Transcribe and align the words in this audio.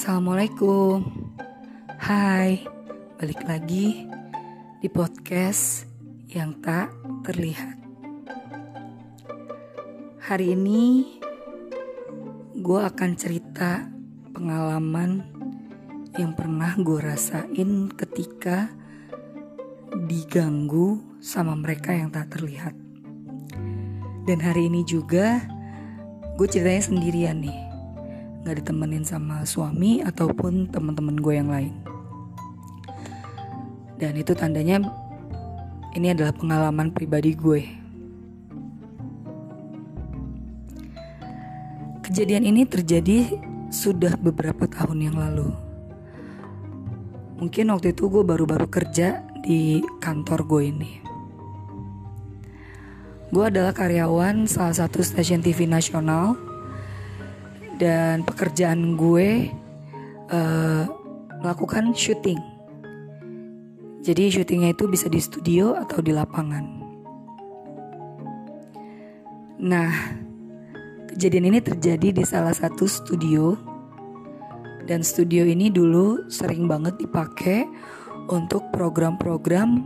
Assalamualaikum. 0.00 1.04
Hai 2.00 2.64
Balik 3.20 3.44
lagi 3.44 4.08
Di 4.80 4.88
podcast 4.88 5.84
Yang 6.24 6.56
tak 6.64 6.88
terlihat. 7.28 7.76
Hari 10.24 10.56
ini 10.56 11.04
Gue 12.64 12.80
akan 12.80 13.12
cerita 13.12 13.92
Pengalaman 14.32 15.20
Yang 16.16 16.32
pernah 16.32 16.72
gue 16.80 16.96
rasain 17.04 17.92
Ketika 17.92 18.72
Diganggu 20.08 21.20
Sama 21.20 21.52
mereka 21.52 21.92
yang 21.92 22.08
tak 22.08 22.40
terlihat. 22.40 22.72
Dan 24.24 24.40
hari 24.40 24.72
ini 24.72 24.80
juga 24.80 25.44
Gue 26.40 26.48
ceritanya 26.48 26.88
sendirian 26.88 27.44
nih 27.44 27.69
nggak 28.40 28.64
ditemenin 28.64 29.04
sama 29.04 29.44
suami 29.44 30.00
ataupun 30.00 30.72
teman-teman 30.72 31.16
gue 31.20 31.34
yang 31.36 31.50
lain. 31.52 31.74
Dan 34.00 34.16
itu 34.16 34.32
tandanya 34.32 34.80
ini 35.92 36.16
adalah 36.16 36.32
pengalaman 36.32 36.88
pribadi 36.88 37.36
gue. 37.36 37.62
Kejadian 42.00 42.48
ini 42.48 42.64
terjadi 42.64 43.38
sudah 43.68 44.16
beberapa 44.16 44.66
tahun 44.66 45.12
yang 45.12 45.16
lalu. 45.20 45.52
Mungkin 47.38 47.70
waktu 47.72 47.92
itu 47.92 48.08
gue 48.08 48.24
baru-baru 48.24 48.66
kerja 48.66 49.20
di 49.44 49.84
kantor 50.00 50.48
gue 50.48 50.62
ini. 50.64 50.92
Gue 53.30 53.46
adalah 53.46 53.70
karyawan 53.70 54.50
salah 54.50 54.74
satu 54.74 55.06
stasiun 55.06 55.38
TV 55.38 55.68
nasional 55.68 56.49
dan 57.80 58.20
pekerjaan 58.28 59.00
gue 59.00 59.48
uh, 60.28 60.84
melakukan 61.40 61.96
syuting. 61.96 62.36
Jadi 64.04 64.28
syutingnya 64.28 64.76
itu 64.76 64.84
bisa 64.84 65.08
di 65.08 65.20
studio 65.20 65.72
atau 65.76 66.04
di 66.04 66.12
lapangan. 66.12 66.64
Nah, 69.60 69.92
kejadian 71.12 71.52
ini 71.52 71.60
terjadi 71.60 72.16
di 72.16 72.24
salah 72.24 72.52
satu 72.52 72.84
studio 72.84 73.56
dan 74.88 75.04
studio 75.04 75.44
ini 75.44 75.68
dulu 75.68 76.28
sering 76.32 76.64
banget 76.64 76.96
dipakai 77.00 77.68
untuk 78.32 78.72
program-program 78.72 79.84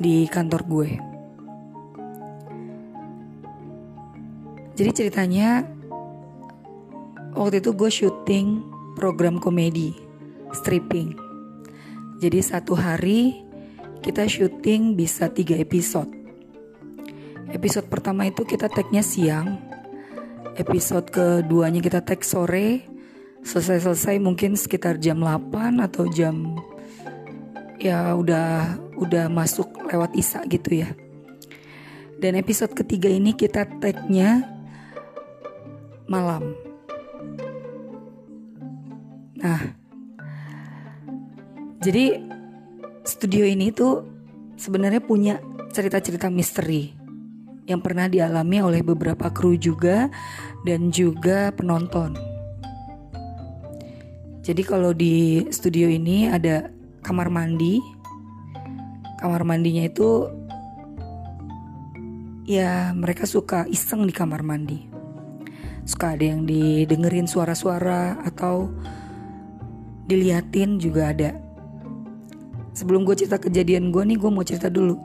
di 0.00 0.24
kantor 0.28 0.62
gue. 0.64 0.90
Jadi 4.74 4.90
ceritanya 4.90 5.73
waktu 7.34 7.58
itu 7.58 7.70
gue 7.74 7.90
syuting 7.90 8.62
program 8.94 9.42
komedi 9.42 9.94
stripping. 10.54 11.18
Jadi 12.22 12.38
satu 12.40 12.78
hari 12.78 13.42
kita 14.00 14.24
syuting 14.24 14.94
bisa 14.94 15.26
tiga 15.28 15.58
episode. 15.58 16.08
Episode 17.50 17.90
pertama 17.90 18.30
itu 18.30 18.46
kita 18.46 18.70
tagnya 18.70 19.02
siang. 19.02 19.58
Episode 20.54 21.10
keduanya 21.10 21.82
kita 21.82 22.00
tag 22.06 22.22
sore. 22.22 22.86
Selesai-selesai 23.44 24.16
mungkin 24.22 24.56
sekitar 24.56 24.96
jam 24.96 25.20
8 25.20 25.84
atau 25.84 26.08
jam 26.08 26.56
ya 27.76 28.16
udah 28.16 28.80
udah 28.96 29.28
masuk 29.28 29.68
lewat 29.90 30.16
isa 30.16 30.40
gitu 30.48 30.80
ya. 30.80 30.96
Dan 32.16 32.40
episode 32.40 32.72
ketiga 32.72 33.12
ini 33.12 33.36
kita 33.36 33.68
tagnya 33.82 34.48
malam 36.08 36.63
Nah, 39.44 39.60
jadi 41.84 42.16
studio 43.04 43.44
ini 43.44 43.68
tuh 43.76 44.08
sebenarnya 44.56 45.04
punya 45.04 45.36
cerita-cerita 45.68 46.32
misteri 46.32 46.96
yang 47.68 47.84
pernah 47.84 48.08
dialami 48.08 48.64
oleh 48.64 48.80
beberapa 48.80 49.28
kru 49.28 49.60
juga 49.60 50.08
dan 50.64 50.88
juga 50.88 51.52
penonton. 51.52 52.16
Jadi 54.40 54.62
kalau 54.64 54.96
di 54.96 55.44
studio 55.52 55.92
ini 55.92 56.28
ada 56.28 56.72
kamar 57.04 57.28
mandi. 57.28 57.84
Kamar 59.20 59.44
mandinya 59.44 59.84
itu 59.84 60.28
ya 62.48 62.92
mereka 62.96 63.28
suka 63.28 63.68
iseng 63.68 64.08
di 64.08 64.12
kamar 64.12 64.40
mandi. 64.40 64.84
Suka 65.84 66.16
ada 66.16 66.24
yang 66.24 66.44
didengerin 66.48 67.28
suara-suara 67.28 68.20
atau 68.24 68.72
diliatin 70.04 70.76
juga 70.76 71.12
ada. 71.12 71.36
Sebelum 72.74 73.06
gue 73.06 73.14
cerita 73.14 73.38
kejadian 73.38 73.94
gue 73.94 74.02
nih, 74.02 74.18
gue 74.18 74.30
mau 74.30 74.44
cerita 74.44 74.68
dulu. 74.68 74.98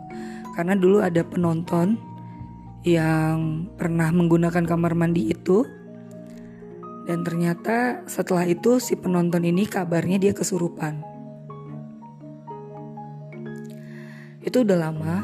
Karena 0.58 0.74
dulu 0.76 1.00
ada 1.00 1.22
penonton 1.22 1.96
yang 2.84 3.70
pernah 3.78 4.10
menggunakan 4.10 4.66
kamar 4.66 4.98
mandi 4.98 5.30
itu. 5.32 5.64
Dan 7.06 7.26
ternyata 7.26 8.06
setelah 8.06 8.46
itu 8.46 8.78
si 8.78 8.94
penonton 8.98 9.42
ini 9.46 9.66
kabarnya 9.66 10.22
dia 10.22 10.34
kesurupan. 10.34 11.02
Itu 14.42 14.66
udah 14.66 14.78
lama. 14.90 15.16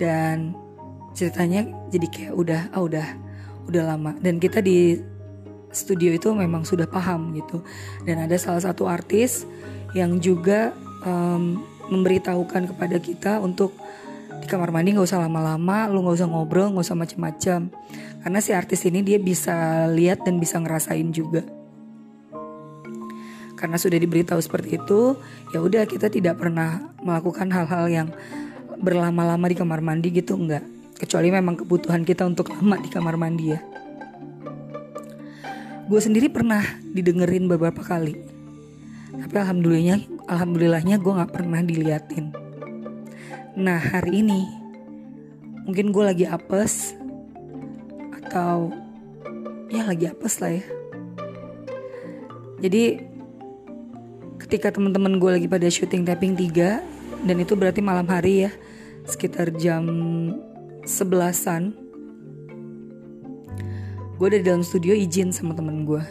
Dan 0.00 0.56
ceritanya 1.12 1.68
jadi 1.92 2.06
kayak 2.08 2.32
udah, 2.32 2.62
ah 2.72 2.80
udah, 2.80 3.06
udah 3.68 3.82
lama. 3.84 4.16
Dan 4.20 4.40
kita 4.40 4.64
di 4.64 4.96
studio 5.70 6.10
itu 6.14 6.30
memang 6.34 6.66
sudah 6.66 6.86
paham 6.86 7.34
gitu. 7.34 7.62
Dan 8.04 8.26
ada 8.26 8.36
salah 8.36 8.62
satu 8.62 8.86
artis 8.86 9.46
yang 9.94 10.18
juga 10.22 10.74
um, 11.02 11.62
memberitahukan 11.90 12.74
kepada 12.74 12.96
kita 13.02 13.32
untuk 13.42 13.74
di 14.40 14.46
kamar 14.46 14.70
mandi 14.72 14.94
nggak 14.94 15.04
usah 15.04 15.20
lama-lama 15.20 15.90
lu 15.90 16.00
nggak 16.06 16.16
usah 16.22 16.28
ngobrol 16.30 16.70
nggak 16.74 16.86
usah 16.86 16.98
macem-macem. 16.98 17.60
Karena 18.20 18.38
si 18.44 18.50
artis 18.52 18.84
ini 18.84 19.00
dia 19.00 19.16
bisa 19.16 19.88
lihat 19.90 20.22
dan 20.22 20.36
bisa 20.38 20.60
ngerasain 20.60 21.08
juga. 21.10 21.42
Karena 23.56 23.76
sudah 23.76 24.00
diberitahu 24.00 24.40
seperti 24.40 24.80
itu 24.80 25.20
ya 25.52 25.60
udah 25.60 25.84
kita 25.84 26.08
tidak 26.08 26.40
pernah 26.40 26.92
melakukan 27.04 27.52
hal-hal 27.52 27.84
yang 27.92 28.08
berlama-lama 28.80 29.44
di 29.52 29.56
kamar 29.56 29.84
mandi 29.84 30.08
gitu 30.08 30.40
enggak 30.40 30.64
kecuali 30.96 31.28
memang 31.32 31.64
kebutuhan 31.64 32.04
kita 32.04 32.24
untuk 32.28 32.52
lama 32.52 32.76
di 32.80 32.88
kamar 32.88 33.16
mandi 33.20 33.52
ya 33.52 33.60
gue 35.90 35.98
sendiri 35.98 36.30
pernah 36.30 36.62
didengerin 36.94 37.50
beberapa 37.50 37.82
kali. 37.82 38.14
Tapi 39.10 39.34
alhamdulillahnya 39.34 40.22
alhamdulillahnya 40.30 41.02
gue 41.02 41.12
nggak 41.18 41.34
pernah 41.34 41.66
diliatin. 41.66 42.30
Nah 43.58 43.82
hari 43.82 44.22
ini 44.22 44.46
mungkin 45.66 45.90
gue 45.90 46.04
lagi 46.06 46.30
apes 46.30 46.94
atau 48.22 48.70
ya 49.66 49.82
lagi 49.82 50.06
apes 50.06 50.38
lah 50.38 50.62
ya. 50.62 50.64
Jadi 52.62 53.02
ketika 54.46 54.70
teman-teman 54.70 55.18
gue 55.18 55.42
lagi 55.42 55.50
pada 55.50 55.66
syuting 55.66 56.06
tapping 56.06 56.38
3 56.38 57.26
dan 57.26 57.36
itu 57.42 57.58
berarti 57.58 57.82
malam 57.82 58.06
hari 58.06 58.46
ya 58.46 58.54
sekitar 59.10 59.50
jam 59.58 59.82
sebelasan 60.86 61.74
gue 64.20 64.26
udah 64.28 64.36
di 64.36 64.44
dalam 64.44 64.60
studio 64.60 64.92
izin 64.92 65.32
sama 65.32 65.56
temen 65.56 65.88
gue 65.88 66.04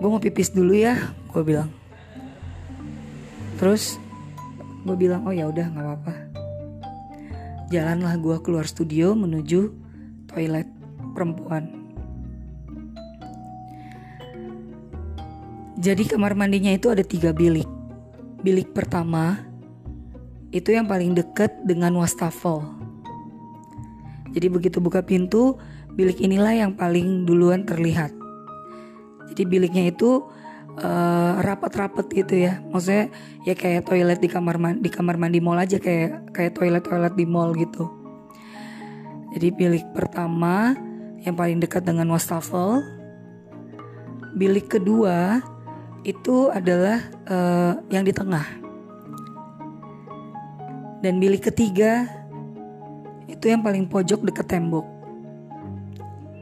gue 0.00 0.08
mau 0.08 0.20
pipis 0.20 0.52
dulu 0.52 0.72
ya 0.72 1.12
gue 1.34 1.42
bilang. 1.42 1.72
Terus 3.56 3.98
gue 4.84 4.96
bilang 5.00 5.26
oh 5.26 5.34
ya 5.34 5.50
udah 5.50 5.66
nggak 5.66 5.80
apa-apa. 5.82 6.14
Jalanlah 7.72 8.14
gue 8.20 8.36
keluar 8.44 8.68
studio 8.68 9.16
menuju 9.18 9.72
toilet 10.30 10.68
perempuan. 11.16 11.72
Jadi 15.80 16.04
kamar 16.04 16.38
mandinya 16.38 16.70
itu 16.70 16.92
ada 16.92 17.02
tiga 17.02 17.34
bilik. 17.34 17.66
Bilik 18.44 18.76
pertama 18.76 19.40
itu 20.54 20.70
yang 20.70 20.86
paling 20.86 21.18
dekat 21.18 21.50
dengan 21.66 21.98
wastafel. 21.98 22.62
Jadi 24.36 24.46
begitu 24.52 24.78
buka 24.84 25.02
pintu 25.02 25.58
bilik 25.94 26.18
inilah 26.18 26.54
yang 26.54 26.72
paling 26.74 27.22
duluan 27.22 27.62
terlihat. 27.62 28.10
Jadi 29.30 29.42
biliknya 29.46 29.90
itu 29.90 30.26
uh, 30.78 31.38
rapat-rapat 31.42 32.06
gitu 32.10 32.34
ya. 32.46 32.62
Maksudnya 32.70 33.10
ya 33.46 33.54
kayak 33.54 33.86
toilet 33.86 34.18
di 34.18 34.28
kamar 34.30 34.58
mandi, 34.58 34.78
di 34.82 34.90
kamar 34.90 35.16
mandi 35.18 35.38
mall 35.38 35.58
aja 35.58 35.78
kayak 35.78 36.34
kayak 36.34 36.52
toilet-toilet 36.58 37.14
di 37.14 37.26
mall 37.26 37.54
gitu. 37.54 37.90
Jadi 39.34 39.50
bilik 39.50 39.86
pertama 39.90 40.78
yang 41.22 41.34
paling 41.34 41.58
dekat 41.58 41.82
dengan 41.82 42.10
wastafel. 42.14 42.82
Bilik 44.34 44.66
kedua 44.66 45.42
itu 46.02 46.50
adalah 46.50 47.02
uh, 47.30 47.78
yang 47.90 48.02
di 48.06 48.14
tengah. 48.14 48.46
Dan 51.02 51.20
bilik 51.20 51.50
ketiga 51.50 52.06
itu 53.26 53.50
yang 53.50 53.60
paling 53.60 53.90
pojok 53.90 54.22
dekat 54.22 54.46
tembok. 54.46 54.93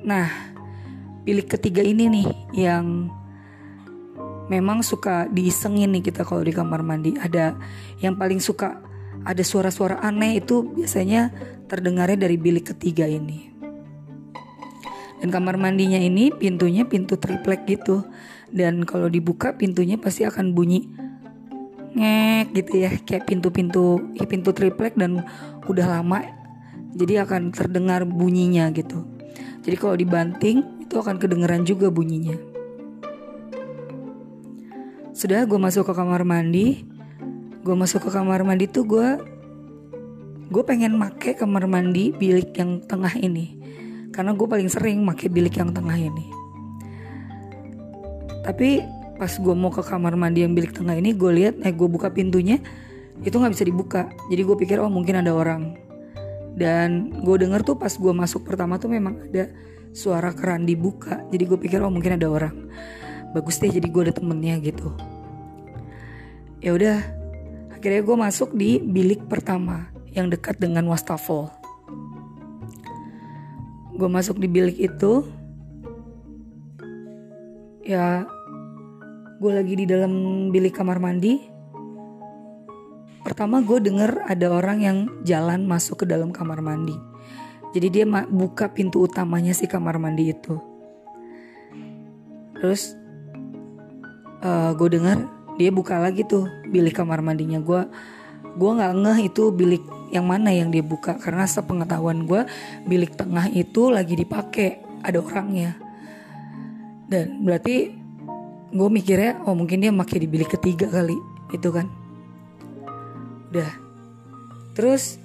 Nah, 0.02 0.26
bilik 1.22 1.54
ketiga 1.54 1.82
ini 1.82 2.10
nih 2.10 2.28
yang 2.58 3.10
memang 4.50 4.82
suka 4.82 5.30
diisengin 5.30 5.94
nih 5.94 6.10
kita 6.10 6.26
kalau 6.26 6.42
di 6.42 6.50
kamar 6.50 6.82
mandi. 6.82 7.14
Ada 7.14 7.54
yang 8.02 8.18
paling 8.18 8.42
suka 8.42 8.82
ada 9.22 9.42
suara-suara 9.46 10.02
aneh 10.02 10.42
itu 10.42 10.66
biasanya 10.74 11.30
terdengarnya 11.70 12.26
dari 12.26 12.34
bilik 12.34 12.74
ketiga 12.74 13.06
ini. 13.06 13.54
Dan 15.22 15.30
kamar 15.30 15.54
mandinya 15.54 16.02
ini 16.02 16.34
pintunya 16.34 16.82
pintu 16.82 17.14
triplek 17.14 17.62
gitu. 17.70 18.02
Dan 18.50 18.82
kalau 18.82 19.06
dibuka 19.06 19.54
pintunya 19.54 19.96
pasti 19.96 20.26
akan 20.26 20.50
bunyi 20.52 20.90
ngek 21.92 22.46
gitu 22.56 22.72
ya 22.80 22.90
kayak 23.04 23.28
pintu-pintu 23.28 24.00
pintu 24.24 24.50
triplek 24.56 24.96
dan 24.96 25.20
udah 25.68 25.86
lama 26.00 26.24
jadi 26.96 27.28
akan 27.28 27.52
terdengar 27.52 28.08
bunyinya 28.08 28.72
gitu 28.72 29.04
jadi 29.62 29.76
kalau 29.78 29.94
dibanting 29.94 30.82
itu 30.82 30.94
akan 30.98 31.16
kedengeran 31.22 31.62
juga 31.62 31.86
bunyinya. 31.88 32.34
Sudah 35.14 35.46
gue 35.46 35.58
masuk 35.60 35.86
ke 35.86 35.94
kamar 35.94 36.26
mandi. 36.26 36.82
Gue 37.62 37.78
masuk 37.78 38.02
ke 38.02 38.10
kamar 38.10 38.42
mandi 38.42 38.66
tuh 38.66 38.82
gue 38.82 39.08
gue 40.52 40.62
pengen 40.66 40.98
make 40.98 41.38
kamar 41.38 41.64
mandi 41.70 42.10
bilik 42.10 42.50
yang 42.58 42.82
tengah 42.82 43.14
ini. 43.14 43.54
Karena 44.10 44.34
gue 44.34 44.44
paling 44.44 44.66
sering 44.66 44.98
make 45.06 45.30
bilik 45.30 45.54
yang 45.54 45.70
tengah 45.70 45.94
ini. 45.94 46.26
Tapi 48.42 48.82
pas 49.14 49.30
gue 49.30 49.54
mau 49.54 49.70
ke 49.70 49.86
kamar 49.86 50.18
mandi 50.18 50.42
yang 50.42 50.58
bilik 50.58 50.74
tengah 50.74 50.98
ini 50.98 51.14
gue 51.14 51.30
lihat 51.30 51.62
eh 51.62 51.70
gue 51.70 51.86
buka 51.86 52.10
pintunya 52.10 52.58
itu 53.22 53.38
nggak 53.38 53.54
bisa 53.54 53.62
dibuka. 53.62 54.10
Jadi 54.26 54.42
gue 54.42 54.56
pikir 54.58 54.82
oh 54.82 54.90
mungkin 54.90 55.22
ada 55.22 55.30
orang 55.30 55.78
dan 56.52 57.08
gue 57.24 57.36
denger 57.40 57.64
tuh 57.64 57.76
pas 57.80 57.92
gue 57.92 58.12
masuk 58.12 58.44
pertama 58.44 58.76
tuh 58.76 58.92
memang 58.92 59.16
ada 59.28 59.48
suara 59.92 60.32
keran 60.32 60.64
dibuka. 60.68 61.24
Jadi 61.28 61.44
gue 61.48 61.58
pikir 61.60 61.80
oh 61.80 61.92
mungkin 61.92 62.16
ada 62.16 62.28
orang. 62.28 62.68
Bagus 63.32 63.60
deh 63.60 63.72
jadi 63.72 63.88
gue 63.88 64.02
ada 64.08 64.14
temennya 64.16 64.60
gitu. 64.60 64.92
Ya 66.60 66.76
udah 66.76 66.98
akhirnya 67.72 68.02
gue 68.04 68.16
masuk 68.16 68.50
di 68.52 68.78
bilik 68.80 69.24
pertama 69.26 69.88
yang 70.12 70.28
dekat 70.28 70.60
dengan 70.60 70.84
wastafel. 70.88 71.48
Gue 73.96 74.08
masuk 74.08 74.40
di 74.40 74.48
bilik 74.48 74.76
itu. 74.76 75.24
Ya 77.82 78.28
gue 79.42 79.52
lagi 79.52 79.74
di 79.74 79.86
dalam 79.90 80.12
bilik 80.54 80.70
kamar 80.76 81.02
mandi 81.02 81.51
pertama 83.22 83.62
gue 83.62 83.78
denger 83.78 84.26
ada 84.26 84.46
orang 84.50 84.78
yang 84.82 84.98
jalan 85.22 85.64
masuk 85.66 86.02
ke 86.02 86.06
dalam 86.06 86.34
kamar 86.34 86.58
mandi. 86.58 86.94
Jadi 87.72 87.86
dia 87.88 88.04
buka 88.28 88.68
pintu 88.68 89.08
utamanya 89.08 89.56
si 89.56 89.64
kamar 89.64 89.96
mandi 89.96 90.34
itu. 90.34 90.60
Terus 92.58 92.92
uh, 94.44 94.76
gue 94.76 94.88
denger 94.92 95.24
dia 95.56 95.70
buka 95.72 95.96
lagi 95.96 96.26
tuh 96.28 96.50
bilik 96.68 96.92
kamar 96.92 97.24
mandinya. 97.24 97.62
Gue 97.62 97.88
gue 98.52 98.70
nggak 98.76 98.92
ngeh 98.92 99.18
itu 99.32 99.48
bilik 99.48 99.84
yang 100.12 100.28
mana 100.28 100.52
yang 100.52 100.68
dia 100.68 100.84
buka. 100.84 101.16
Karena 101.16 101.48
sepengetahuan 101.48 102.28
gue 102.28 102.44
bilik 102.84 103.16
tengah 103.16 103.48
itu 103.48 103.88
lagi 103.88 104.20
dipakai 104.20 104.84
ada 105.00 105.22
orangnya. 105.24 105.78
Dan 107.08 107.40
berarti 107.40 107.88
gue 108.72 108.88
mikirnya 108.88 109.40
oh 109.48 109.56
mungkin 109.56 109.80
dia 109.80 109.92
makai 109.92 110.20
di 110.20 110.28
bilik 110.28 110.56
ketiga 110.56 110.88
kali 110.88 111.16
itu 111.52 111.68
kan 111.68 112.01
udah 113.52 113.68
terus 114.72 115.20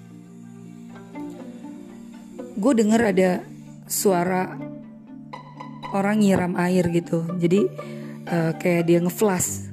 gue 2.59 2.73
denger 2.75 3.01
ada 3.15 3.31
suara 3.87 4.57
orang 5.95 6.19
nyiram 6.19 6.53
air 6.59 6.83
gitu. 6.91 7.23
Jadi 7.39 7.69
uh, 8.27 8.51
kayak 8.59 8.83
dia 8.89 8.99
ngeflash. 8.99 9.69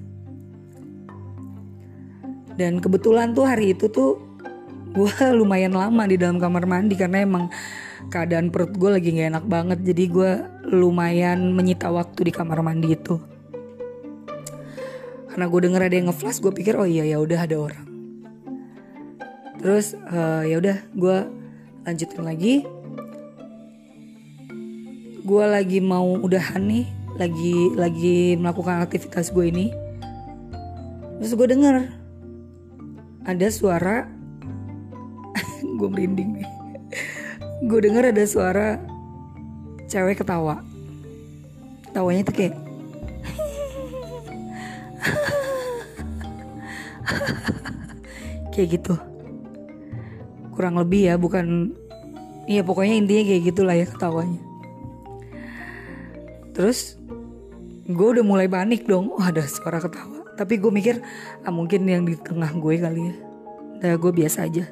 Dan 2.55 2.79
kebetulan 2.79 3.35
tuh 3.35 3.49
hari 3.49 3.75
itu 3.75 3.91
tuh 3.91 4.21
gue 4.95 5.11
lumayan 5.41 5.75
lama 5.75 6.07
di 6.07 6.15
dalam 6.15 6.39
kamar 6.39 6.71
mandi 6.71 6.95
karena 6.95 7.27
emang 7.27 7.51
keadaan 8.13 8.55
perut 8.55 8.71
gue 8.77 8.91
lagi 9.01 9.17
gak 9.17 9.35
enak 9.35 9.45
banget. 9.49 9.79
Jadi 9.83 10.05
gue 10.07 10.31
lumayan 10.71 11.51
menyita 11.51 11.91
waktu 11.91 12.31
di 12.31 12.33
kamar 12.37 12.63
mandi 12.63 12.95
itu. 12.95 13.17
Karena 15.33 15.51
gue 15.51 15.61
denger 15.67 15.83
ada 15.83 15.95
yang 15.99 16.07
ngeflash 16.13 16.39
gue 16.39 16.53
pikir 16.55 16.79
oh 16.79 16.87
iya 16.87 17.03
ya 17.03 17.19
udah 17.19 17.43
ada 17.43 17.59
orang 17.59 17.94
terus 19.65 19.97
uh, 20.13 20.45
ya 20.45 20.61
udah 20.61 20.77
gue 20.93 21.25
lanjutin 21.89 22.21
lagi. 22.21 22.69
Gue 25.25 25.45
lagi 25.49 25.81
mau 25.81 26.21
udahan 26.21 26.69
nih 26.69 26.85
lagi 27.17 27.73
lagi 27.73 28.37
melakukan 28.37 28.85
aktivitas 28.85 29.33
gue 29.33 29.49
ini. 29.49 29.73
Terus 31.17 31.33
gue 31.33 31.49
denger 31.49 31.89
ada 33.25 33.49
suara 33.49 34.05
gue 35.81 35.89
merinding 35.89 36.45
nih. 36.45 36.49
Gue 37.65 37.81
denger 37.81 38.13
ada 38.13 38.25
suara 38.29 38.77
cewek 39.89 40.21
ketawa. 40.21 40.61
Tawanya 41.97 42.29
tuh 42.29 42.37
kayak 42.37 42.53
kayak 48.53 48.69
gitu 48.77 49.14
kurang 50.55 50.79
lebih 50.79 51.11
ya 51.11 51.15
bukan 51.19 51.75
iya 52.47 52.63
pokoknya 52.63 52.95
intinya 53.03 53.23
kayak 53.27 53.43
gitulah 53.51 53.75
ya 53.77 53.87
ketawanya. 53.91 54.43
Terus 56.55 56.97
gue 57.85 58.09
udah 58.15 58.25
mulai 58.25 58.47
panik 58.47 58.87
dong. 58.87 59.11
Oh 59.13 59.21
ada 59.21 59.43
suara 59.45 59.83
ketawa. 59.83 60.23
Tapi 60.35 60.59
gue 60.59 60.71
mikir 60.71 61.03
ah 61.43 61.53
mungkin 61.53 61.85
yang 61.85 62.07
di 62.07 62.15
tengah 62.15 62.55
gue 62.55 62.75
kali 62.79 63.03
ya. 63.11 63.15
Udah 63.83 63.95
gue 63.99 64.13
biasa 64.25 64.47
aja. 64.47 64.65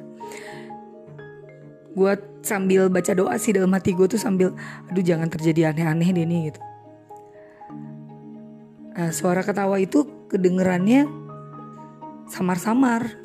Gue 1.93 2.11
sambil 2.41 2.89
baca 2.89 3.13
doa 3.13 3.35
sih 3.37 3.53
dalam 3.55 3.71
hati 3.71 3.93
gue 3.93 4.07
tuh 4.09 4.19
sambil 4.19 4.51
aduh 4.89 5.03
jangan 5.03 5.29
terjadi 5.29 5.71
aneh-aneh 5.71 6.09
deh 6.11 6.25
nih 6.25 6.39
gitu. 6.51 6.61
Nah 8.93 9.09
suara 9.09 9.41
ketawa 9.41 9.79
itu 9.79 10.05
kedengerannya 10.29 11.07
samar-samar 12.27 13.22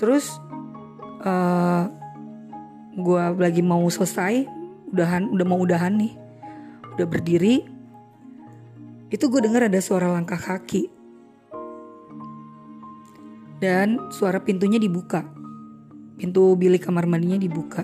terus 0.00 0.40
uh, 1.20 1.28
eh, 1.28 1.84
gue 2.96 3.22
lagi 3.36 3.60
mau 3.60 3.84
selesai 3.84 4.48
udahan 4.88 5.28
udah 5.28 5.46
mau 5.46 5.60
udahan 5.60 5.92
nih 5.92 6.16
udah 6.96 7.06
berdiri 7.06 7.80
itu 9.10 9.26
gue 9.26 9.42
denger 9.42 9.66
ada 9.66 9.82
suara 9.82 10.06
langkah 10.06 10.38
kaki. 10.38 10.86
Dan 13.58 13.98
suara 14.14 14.38
pintunya 14.38 14.78
dibuka. 14.78 15.26
Pintu 16.14 16.54
bilik 16.54 16.86
kamar 16.86 17.10
mandinya 17.10 17.36
dibuka. 17.36 17.82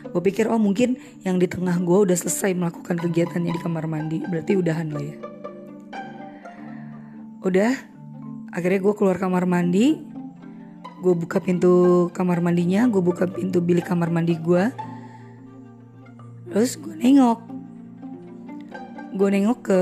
Gue 0.00 0.22
pikir 0.24 0.48
oh 0.48 0.56
mungkin 0.56 0.96
yang 1.28 1.36
di 1.36 1.44
tengah 1.44 1.76
gue 1.76 2.08
udah 2.08 2.16
selesai 2.16 2.56
melakukan 2.56 2.96
kegiatannya 2.96 3.52
di 3.52 3.60
kamar 3.60 3.84
mandi. 3.84 4.24
Berarti 4.24 4.56
udahan 4.56 4.88
lah 4.88 5.04
ya. 5.04 5.16
Udah 7.44 7.72
akhirnya 8.56 8.80
gue 8.80 8.94
keluar 8.96 9.20
kamar 9.20 9.44
mandi 9.44 10.00
gue 11.00 11.14
buka 11.16 11.40
pintu 11.40 12.06
kamar 12.12 12.44
mandinya 12.44 12.84
gue 12.84 13.00
buka 13.00 13.24
pintu 13.24 13.64
bilik 13.64 13.88
kamar 13.88 14.12
mandi 14.12 14.36
gue 14.36 14.68
terus 16.52 16.76
gue 16.76 16.92
nengok. 16.98 17.40
Gue 19.14 19.28
nengok 19.30 19.58
ke 19.64 19.80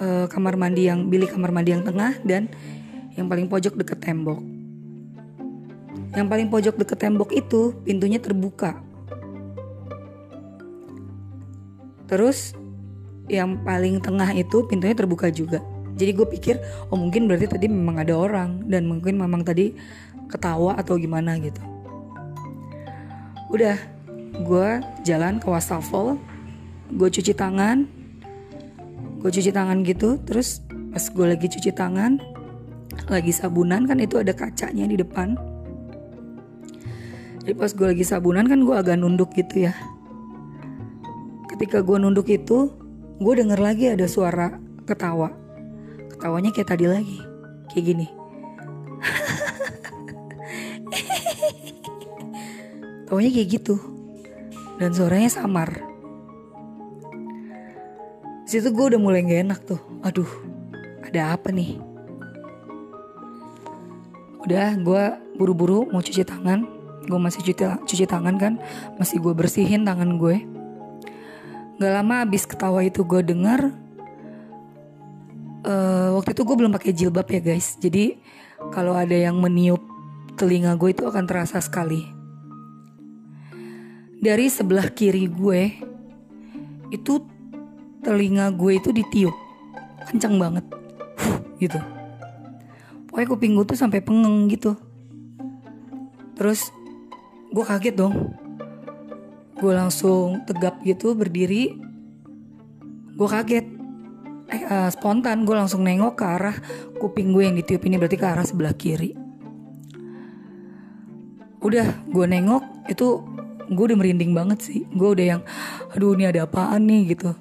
uh, 0.00 0.26
kamar 0.28 0.54
mandi 0.54 0.86
yang 0.86 1.08
bilik 1.08 1.32
kamar 1.32 1.50
mandi 1.50 1.72
yang 1.72 1.84
tengah 1.84 2.16
dan 2.22 2.52
yang 3.16 3.26
paling 3.26 3.48
pojok 3.48 3.74
deket 3.80 4.04
tembok. 4.04 4.40
Yang 6.14 6.26
paling 6.28 6.48
pojok 6.52 6.74
deket 6.76 6.98
tembok 7.00 7.32
itu 7.32 7.72
pintunya 7.88 8.20
terbuka. 8.20 8.78
Terus 12.04 12.52
yang 13.32 13.64
paling 13.64 14.04
tengah 14.04 14.28
itu 14.36 14.68
pintunya 14.68 14.92
terbuka 14.92 15.32
juga 15.32 15.64
jadi 15.94 16.10
gue 16.10 16.26
pikir 16.26 16.58
oh 16.90 16.98
mungkin 16.98 17.30
berarti 17.30 17.46
tadi 17.46 17.66
memang 17.70 18.02
ada 18.02 18.18
orang 18.18 18.66
dan 18.66 18.90
mungkin 18.90 19.14
memang 19.14 19.46
tadi 19.46 19.74
ketawa 20.26 20.74
atau 20.74 20.98
gimana 20.98 21.38
gitu. 21.38 21.62
Udah 23.54 23.78
gue 24.34 24.68
jalan 25.06 25.38
ke 25.38 25.46
wastafel 25.46 26.18
gue 26.90 27.08
cuci 27.08 27.30
tangan 27.38 27.86
gue 29.22 29.30
cuci 29.30 29.54
tangan 29.54 29.86
gitu 29.86 30.18
terus 30.26 30.58
pas 30.90 31.06
gue 31.06 31.26
lagi 31.26 31.46
cuci 31.46 31.70
tangan 31.70 32.18
lagi 33.06 33.30
sabunan 33.30 33.86
kan 33.86 33.98
itu 34.02 34.18
ada 34.18 34.34
kacanya 34.34 34.90
di 34.90 34.98
depan. 34.98 35.38
Jadi 37.44 37.54
pas 37.54 37.70
gue 37.70 37.86
lagi 37.86 38.02
sabunan 38.02 38.48
kan 38.50 38.66
gue 38.66 38.74
agak 38.74 38.98
nunduk 38.98 39.30
gitu 39.38 39.70
ya. 39.70 39.74
Ketika 41.54 41.86
gue 41.86 41.96
nunduk 42.02 42.26
itu 42.26 42.74
gue 43.22 43.32
denger 43.38 43.60
lagi 43.62 43.94
ada 43.94 44.10
suara 44.10 44.58
ketawa 44.82 45.43
ketawanya 46.24 46.56
kayak 46.56 46.72
tadi 46.72 46.88
lagi. 46.88 47.20
Kayak 47.68 47.84
gini. 47.84 48.06
Taunya 53.04 53.28
kayak 53.28 53.48
gitu. 53.60 53.76
Dan 54.80 54.96
suaranya 54.96 55.28
samar. 55.28 55.84
situ 58.48 58.72
gue 58.72 58.96
udah 58.96 58.96
mulai 58.96 59.20
gak 59.20 59.44
enak 59.44 59.60
tuh. 59.68 59.76
Aduh 60.00 60.30
ada 61.04 61.36
apa 61.36 61.52
nih? 61.52 61.76
Udah 64.48 64.80
gue 64.80 65.02
buru-buru 65.36 65.92
mau 65.92 66.00
cuci 66.00 66.24
tangan. 66.24 66.64
Gue 67.04 67.20
masih 67.20 67.44
cuci 67.44 67.68
cuci 67.84 68.08
tangan 68.08 68.40
kan? 68.40 68.56
Masih 68.96 69.20
gue 69.20 69.36
bersihin 69.36 69.84
tangan 69.84 70.16
gue. 70.16 70.40
Gak 71.76 71.92
lama 71.92 72.24
abis 72.24 72.48
ketawa 72.48 72.80
itu 72.80 73.04
gue 73.04 73.20
dengar 73.20 73.83
uh, 75.64 76.08
waktu 76.14 76.36
itu 76.36 76.42
gue 76.44 76.56
belum 76.56 76.72
pakai 76.72 76.92
jilbab 76.94 77.26
ya 77.28 77.40
guys. 77.40 77.76
Jadi 77.80 78.20
kalau 78.70 78.94
ada 78.94 79.16
yang 79.16 79.40
meniup 79.40 79.80
telinga 80.38 80.76
gue 80.76 80.94
itu 80.94 81.04
akan 81.04 81.24
terasa 81.24 81.58
sekali. 81.58 82.04
Dari 84.24 84.46
sebelah 84.48 84.88
kiri 84.88 85.28
gue 85.28 85.62
itu 86.92 87.20
telinga 88.00 88.52
gue 88.54 88.72
itu 88.78 88.92
ditiup. 88.92 89.36
Kencang 90.08 90.36
banget. 90.40 90.64
Gitu. 91.60 91.80
Pokoknya 93.08 93.28
kuping 93.28 93.52
gue 93.56 93.64
tuh 93.68 93.78
sampai 93.78 94.00
pengeng 94.00 94.48
gitu. 94.48 94.76
Terus 96.34 96.72
gue 97.52 97.64
kaget 97.64 97.94
dong. 97.94 98.34
Gue 99.54 99.72
langsung 99.72 100.42
tegap 100.48 100.82
gitu 100.82 101.14
berdiri. 101.14 101.78
Gue 103.14 103.28
kaget 103.30 103.73
eh, 104.50 104.62
uh, 104.68 104.90
spontan 104.92 105.48
gue 105.48 105.56
langsung 105.56 105.86
nengok 105.86 106.14
ke 106.20 106.24
arah 106.24 106.56
kuping 107.00 107.32
gue 107.32 107.48
yang 107.48 107.56
ditiup 107.56 107.82
ini 107.88 107.96
berarti 107.96 108.18
ke 108.18 108.26
arah 108.26 108.44
sebelah 108.44 108.74
kiri. 108.76 109.16
Udah 111.64 112.04
gue 112.04 112.26
nengok 112.28 112.92
itu 112.92 113.24
gue 113.64 113.84
udah 113.88 113.98
merinding 113.98 114.36
banget 114.36 114.58
sih. 114.60 114.80
Gue 114.92 115.16
udah 115.16 115.26
yang 115.38 115.42
aduh 115.92 116.12
ini 116.12 116.28
ada 116.28 116.44
apaan 116.44 116.84
nih? 116.84 117.16
gitu. 117.16 117.32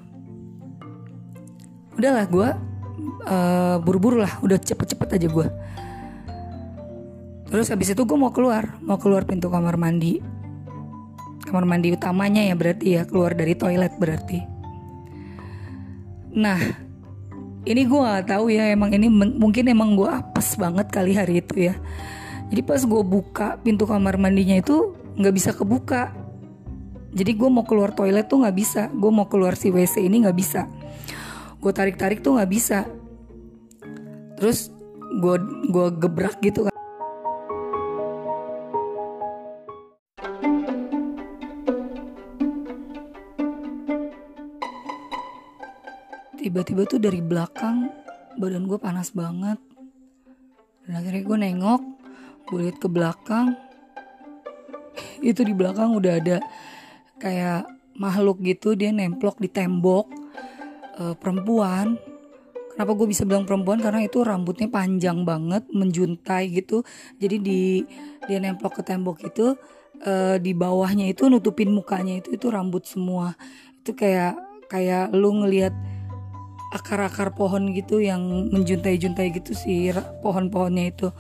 Udahlah 2.00 2.26
gue 2.26 2.48
uh, 3.28 3.76
buru-buru 3.84 4.24
lah 4.24 4.40
udah 4.44 4.60
cepet-cepet 4.60 5.20
aja 5.20 5.30
gue 5.30 5.48
terus 7.54 7.70
habis 7.70 7.94
itu 7.94 8.02
gue 8.02 8.18
mau 8.18 8.34
keluar 8.34 8.82
mau 8.82 8.98
keluar 8.98 9.30
pintu 9.30 9.46
kamar 9.54 9.78
mandi. 9.78 10.18
Kamar 11.44 11.70
mandi 11.70 11.94
utamanya 11.94 12.42
ya 12.42 12.58
berarti 12.58 12.98
ya 12.98 13.06
keluar 13.06 13.38
dari 13.38 13.54
toilet 13.54 13.94
berarti. 14.02 14.42
Nah 16.34 16.58
ini 17.64 17.82
gue 17.88 18.00
gak 18.00 18.28
tahu 18.28 18.52
ya 18.52 18.76
emang 18.76 18.92
ini 18.92 19.08
mungkin 19.12 19.72
emang 19.72 19.96
gue 19.96 20.08
apes 20.08 20.60
banget 20.60 20.92
kali 20.92 21.16
hari 21.16 21.40
itu 21.40 21.72
ya. 21.72 21.76
Jadi 22.52 22.62
pas 22.62 22.84
gue 22.84 23.02
buka 23.02 23.58
pintu 23.64 23.88
kamar 23.88 24.20
mandinya 24.20 24.60
itu 24.60 24.94
nggak 25.18 25.34
bisa 25.34 25.50
kebuka. 25.56 26.12
Jadi 27.14 27.32
gue 27.34 27.50
mau 27.50 27.64
keluar 27.64 27.96
toilet 27.96 28.28
tuh 28.28 28.44
nggak 28.44 28.58
bisa 28.58 28.92
gue 28.92 29.12
mau 29.14 29.26
keluar 29.32 29.56
si 29.56 29.72
wc 29.72 29.96
ini 29.98 30.28
nggak 30.28 30.38
bisa. 30.38 30.68
Gue 31.64 31.72
tarik 31.72 31.96
tarik 31.96 32.20
tuh 32.20 32.36
nggak 32.36 32.52
bisa. 32.52 32.86
Terus 34.38 34.70
gue 35.24 35.36
gue 35.72 35.88
gebrak 35.98 36.42
gitu 36.44 36.68
kan 36.68 36.74
tiba-tiba 46.54 46.86
tuh 46.86 47.02
dari 47.02 47.18
belakang 47.18 47.90
badan 48.38 48.70
gue 48.70 48.78
panas 48.78 49.10
banget. 49.10 49.58
Dan 50.86 51.02
akhirnya 51.02 51.26
gue 51.26 51.38
nengok 51.50 51.82
gue 52.46 52.70
lihat 52.70 52.78
ke 52.78 52.86
belakang. 52.86 53.58
Itu 55.26 55.42
di 55.42 55.58
belakang 55.58 55.98
udah 55.98 56.14
ada 56.22 56.38
kayak 57.18 57.66
makhluk 57.98 58.38
gitu 58.46 58.78
dia 58.78 58.94
nemplok 58.94 59.42
di 59.42 59.50
tembok 59.50 60.06
uh, 61.02 61.18
perempuan. 61.18 61.98
Kenapa 62.70 62.92
gue 63.02 63.10
bisa 63.10 63.26
bilang 63.26 63.50
perempuan? 63.50 63.82
Karena 63.82 64.02
itu 64.02 64.22
rambutnya 64.26 64.66
panjang 64.66 65.26
banget 65.26 65.66
menjuntai 65.74 66.54
gitu. 66.54 66.86
Jadi 67.18 67.36
di 67.42 67.62
dia 68.30 68.38
nemplok 68.42 68.82
ke 68.82 68.84
tembok 68.86 69.26
itu 69.26 69.58
uh, 70.06 70.38
di 70.38 70.54
bawahnya 70.54 71.10
itu 71.10 71.30
nutupin 71.30 71.70
mukanya 71.70 72.22
itu 72.22 72.34
itu 72.34 72.50
rambut 72.50 72.86
semua. 72.86 73.38
Itu 73.82 73.94
kayak 73.94 74.38
kayak 74.74 75.14
lu 75.14 75.46
ngelihat 75.46 75.74
akar-akar 76.74 77.38
pohon 77.38 77.70
gitu 77.78 78.02
yang 78.02 78.50
menjuntai-juntai 78.50 79.30
gitu 79.30 79.54
sih 79.54 79.94
pohon-pohonnya 80.26 80.90
itu. 80.90 81.14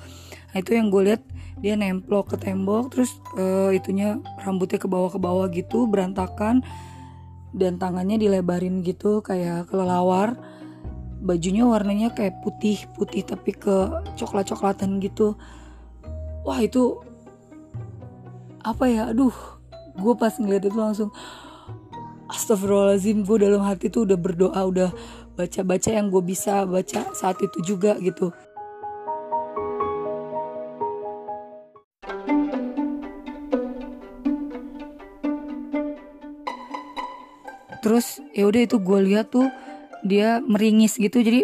Nah 0.50 0.58
itu 0.58 0.74
yang 0.74 0.90
gue 0.90 1.14
lihat 1.14 1.22
dia 1.62 1.78
nemplok 1.78 2.34
ke 2.34 2.38
tembok 2.42 2.90
terus 2.90 3.14
uh, 3.38 3.70
itunya 3.70 4.18
rambutnya 4.42 4.82
ke 4.82 4.90
bawah 4.90 5.14
ke 5.14 5.20
bawah 5.22 5.46
gitu 5.54 5.86
berantakan 5.86 6.66
dan 7.54 7.78
tangannya 7.78 8.18
dilebarin 8.18 8.82
gitu 8.82 9.22
kayak 9.22 9.70
kelelawar. 9.70 10.34
Bajunya 11.24 11.64
warnanya 11.64 12.12
kayak 12.12 12.42
putih 12.42 12.90
putih 12.98 13.22
tapi 13.24 13.54
ke 13.54 13.94
coklat 14.18 14.50
coklatan 14.50 14.98
gitu. 15.00 15.38
Wah 16.44 16.60
itu 16.60 16.98
apa 18.66 18.90
ya? 18.90 19.14
Aduh 19.14 19.32
gue 19.94 20.14
pas 20.18 20.34
ngeliat 20.34 20.66
itu 20.66 20.78
langsung 20.82 21.14
Astagfirullahaladzim 22.34 23.22
gue 23.30 23.38
dalam 23.46 23.62
hati 23.62 23.94
tuh 23.94 24.10
udah 24.10 24.18
berdoa 24.18 24.62
udah 24.66 24.90
baca-baca 25.34 25.90
yang 25.90 26.14
gue 26.14 26.22
bisa 26.22 26.66
baca 26.70 27.10
saat 27.18 27.38
itu 27.42 27.76
juga 27.76 27.98
gitu. 27.98 28.30
Terus 37.84 38.24
ya 38.32 38.48
udah 38.48 38.62
itu 38.64 38.80
gue 38.80 39.00
lihat 39.12 39.34
tuh 39.34 39.52
dia 40.08 40.40
meringis 40.40 40.96
gitu. 40.96 41.20
Jadi 41.20 41.44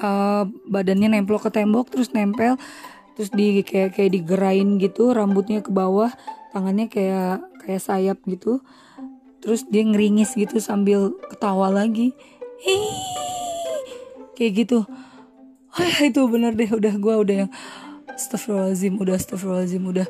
uh, 0.00 0.48
badannya 0.70 1.12
nempel 1.12 1.36
ke 1.36 1.52
tembok 1.52 1.92
terus 1.92 2.14
nempel 2.16 2.56
terus 3.14 3.30
di 3.30 3.62
kayak 3.62 3.94
kayak 3.94 4.10
digerain 4.10 4.80
gitu 4.82 5.14
rambutnya 5.14 5.62
ke 5.62 5.70
bawah 5.70 6.10
tangannya 6.56 6.88
kayak 6.88 7.44
kayak 7.60 7.82
sayap 7.84 8.18
gitu. 8.24 8.64
Terus 9.44 9.68
dia 9.68 9.84
ngeringis 9.84 10.40
gitu 10.40 10.56
sambil 10.56 11.12
ketawa 11.28 11.68
lagi 11.68 12.16
Hii, 12.62 13.78
kayak 14.38 14.52
gitu. 14.62 14.86
Wah 15.74 15.98
itu 16.06 16.20
bener 16.30 16.54
deh. 16.54 16.70
Udah 16.70 16.94
gue 16.94 17.14
udah 17.26 17.36
yang 17.46 17.50
Astagfirullahaladzim 18.14 18.94
udah 19.02 19.14
Astagfirullahaladzim 19.18 19.82
udah. 19.82 20.06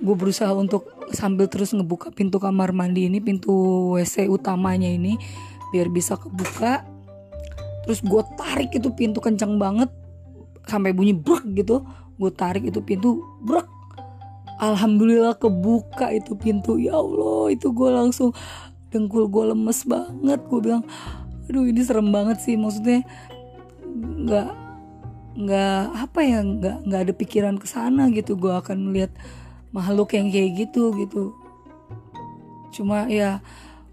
Gue 0.00 0.14
berusaha 0.16 0.50
untuk 0.56 0.90
sambil 1.14 1.46
terus 1.46 1.70
ngebuka 1.76 2.10
pintu 2.10 2.40
kamar 2.40 2.72
mandi 2.72 3.06
ini 3.06 3.20
pintu 3.20 3.52
WC 3.94 4.26
utamanya 4.26 4.88
ini 4.90 5.14
biar 5.70 5.92
bisa 5.92 6.18
kebuka. 6.18 6.82
Terus 7.86 8.02
gue 8.02 8.22
tarik 8.34 8.74
itu 8.74 8.90
pintu 8.96 9.22
kencang 9.22 9.60
banget 9.60 9.92
sampai 10.66 10.90
bunyi 10.90 11.14
brek 11.14 11.46
gitu. 11.54 11.86
Gue 12.18 12.32
tarik 12.34 12.66
itu 12.66 12.82
pintu 12.82 13.22
brek 13.46 13.68
alhamdulillah 14.60 15.38
kebuka 15.40 16.12
itu 16.12 16.36
pintu. 16.36 16.76
Ya 16.76 16.98
Allah 16.98 17.54
itu 17.54 17.72
gue 17.72 17.90
langsung 17.90 18.34
dengkul 18.92 19.30
gue 19.30 19.54
lemes 19.54 19.86
banget. 19.88 20.40
Gue 20.50 20.60
bilang 20.60 20.82
aduh 21.50 21.66
ini 21.66 21.82
serem 21.82 22.14
banget 22.14 22.38
sih 22.38 22.54
maksudnya 22.54 23.02
nggak 23.90 24.48
nggak 25.40 25.82
apa 25.94 26.20
ya 26.26 26.38
nggak 26.42 26.76
nggak 26.86 27.00
ada 27.06 27.12
pikiran 27.14 27.56
ke 27.58 27.66
sana 27.66 28.10
gitu. 28.10 28.34
Gue 28.38 28.54
akan 28.54 28.90
melihat 28.90 29.12
makhluk 29.70 30.14
yang 30.14 30.30
kayak 30.30 30.68
gitu 30.68 30.94
gitu. 30.98 31.34
Cuma 32.74 33.06
ya 33.10 33.42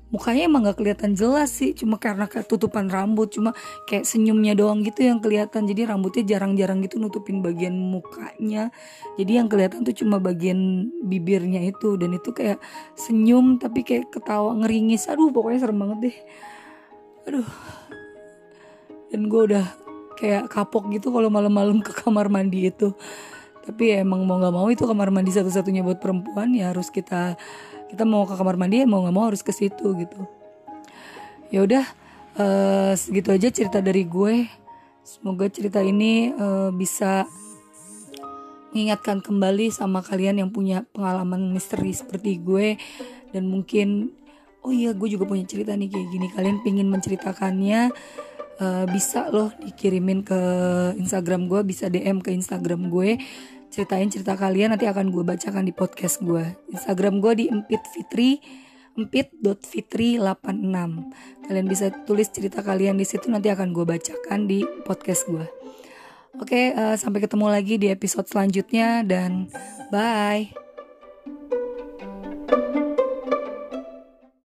mukanya 0.08 0.48
emang 0.48 0.64
gak 0.70 0.80
kelihatan 0.80 1.14
jelas 1.14 1.52
sih. 1.54 1.74
Cuma 1.78 2.00
karena 2.02 2.26
ketutupan 2.26 2.88
rambut 2.88 3.34
cuma 3.34 3.52
kayak 3.90 4.08
senyumnya 4.08 4.54
doang 4.58 4.82
gitu 4.82 5.06
yang 5.06 5.20
kelihatan. 5.22 5.66
Jadi 5.70 5.82
rambutnya 5.86 6.24
jarang-jarang 6.26 6.82
gitu 6.86 6.98
nutupin 6.98 7.42
bagian 7.46 7.74
mukanya. 7.74 8.74
Jadi 9.20 9.32
yang 9.38 9.48
kelihatan 9.52 9.86
tuh 9.86 9.94
cuma 9.94 10.18
bagian 10.18 10.90
bibirnya 11.06 11.62
itu. 11.66 11.98
Dan 12.00 12.18
itu 12.18 12.34
kayak 12.34 12.62
senyum 12.98 13.62
tapi 13.62 13.86
kayak 13.86 14.10
ketawa 14.14 14.58
ngeringis. 14.58 15.10
Aduh 15.10 15.30
pokoknya 15.30 15.60
serem 15.70 15.78
banget 15.78 16.00
deh 16.10 16.18
aduh. 17.27 17.48
Dan 19.12 19.27
gue 19.27 19.41
udah 19.53 19.65
kayak 20.17 20.50
kapok 20.50 20.89
gitu 20.91 21.13
kalau 21.13 21.29
malam-malam 21.29 21.79
ke 21.84 21.93
kamar 21.93 22.27
mandi 22.27 22.72
itu. 22.74 22.96
Tapi 23.67 23.91
ya 23.91 24.07
emang 24.07 24.24
mau 24.24 24.39
nggak 24.39 24.55
mau 24.55 24.67
itu 24.72 24.88
kamar 24.88 25.12
mandi 25.12 25.36
satu-satunya 25.36 25.84
buat 25.84 26.00
perempuan 26.00 26.55
ya 26.55 26.72
harus 26.72 26.88
kita 26.88 27.36
kita 27.91 28.03
mau 28.07 28.24
ke 28.24 28.36
kamar 28.39 28.55
mandi 28.55 28.84
ya 28.84 28.88
mau 28.88 29.03
nggak 29.03 29.15
mau 29.15 29.27
harus 29.27 29.43
ke 29.43 29.51
situ 29.51 29.93
gitu. 30.00 30.19
Ya 31.51 31.63
udah 31.63 31.86
uh, 32.39 32.93
segitu 32.96 33.31
aja 33.31 33.48
cerita 33.51 33.79
dari 33.84 34.07
gue. 34.07 34.48
Semoga 35.03 35.48
cerita 35.48 35.79
ini 35.79 36.36
uh, 36.36 36.72
bisa 36.72 37.24
mengingatkan 38.75 39.24
kembali 39.24 39.72
sama 39.72 40.03
kalian 40.03 40.43
yang 40.43 40.50
punya 40.51 40.84
pengalaman 40.91 41.55
misteri 41.55 41.96
seperti 41.96 42.39
gue. 42.43 42.75
Dan 43.31 43.48
mungkin 43.48 44.15
oh 44.68 44.74
iya 44.76 44.92
gue 44.92 45.08
juga 45.08 45.24
punya 45.24 45.48
cerita 45.48 45.72
nih 45.72 45.88
kayak 45.88 46.08
gini. 46.12 46.28
Kalian 46.36 46.60
pingin 46.60 46.92
menceritakannya 46.92 47.96
uh, 48.60 48.86
bisa 48.92 49.32
loh 49.32 49.56
dikirimin 49.64 50.28
ke 50.28 50.40
Instagram 51.00 51.48
gue 51.48 51.64
bisa 51.64 51.88
DM 51.88 52.20
ke 52.20 52.36
Instagram 52.36 52.92
gue. 52.92 53.16
Ceritain 53.72 54.08
cerita 54.12 54.36
kalian 54.36 54.76
nanti 54.76 54.88
akan 54.88 55.12
gue 55.12 55.24
bacakan 55.28 55.68
di 55.68 55.76
podcast 55.76 56.24
gue 56.24 56.56
Instagram 56.72 57.20
gue 57.20 57.34
di 57.36 57.46
empit 57.52 57.84
fitri 57.92 58.40
empit.fitri86 58.98 60.74
kalian 61.46 61.68
bisa 61.70 61.94
tulis 62.04 62.28
cerita 62.34 62.66
kalian 62.66 62.98
di 62.98 63.06
situ 63.06 63.30
nanti 63.30 63.54
akan 63.54 63.72
gue 63.72 63.86
bacakan 63.86 64.50
di 64.50 64.66
podcast 64.84 65.30
gue 65.30 65.46
oke 66.42 66.62
uh, 66.74 66.98
sampai 66.98 67.22
ketemu 67.24 67.48
lagi 67.48 67.78
di 67.78 67.94
episode 67.94 68.26
selanjutnya 68.26 69.06
dan 69.06 69.48
bye 69.94 70.67